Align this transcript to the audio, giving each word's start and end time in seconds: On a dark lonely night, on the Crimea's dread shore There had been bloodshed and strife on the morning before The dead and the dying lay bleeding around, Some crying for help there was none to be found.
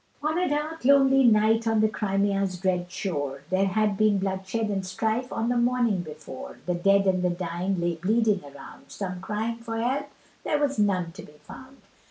On 0.23 0.35
a 0.35 0.49
dark 0.49 0.83
lonely 0.83 1.23
night, 1.23 1.67
on 1.67 1.79
the 1.79 1.87
Crimea's 1.87 2.57
dread 2.59 2.89
shore 2.91 3.43
There 3.51 3.67
had 3.67 3.97
been 3.97 4.17
bloodshed 4.17 4.69
and 4.69 4.83
strife 4.83 5.31
on 5.31 5.49
the 5.49 5.57
morning 5.57 6.01
before 6.01 6.57
The 6.65 6.73
dead 6.73 7.05
and 7.05 7.21
the 7.23 7.29
dying 7.29 7.79
lay 7.79 7.97
bleeding 7.97 8.41
around, 8.43 8.85
Some 8.89 9.21
crying 9.21 9.57
for 9.57 9.77
help 9.77 10.07
there 10.43 10.57
was 10.57 10.79
none 10.79 11.11
to 11.11 11.21
be 11.21 11.33
found. 11.43 11.77